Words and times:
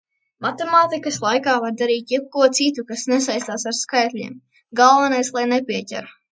Matemātikas 0.43 1.19
laikā 1.25 1.53
var 1.65 1.75
darīt 1.83 2.15
jebko 2.15 2.49
citu, 2.61 2.87
kas 2.89 3.05
nesaistās 3.13 3.69
ar 3.75 3.79
skaitļiem. 3.83 4.35
Galvenais 4.83 5.35
lai 5.41 5.49
nepieķer! 5.57 6.15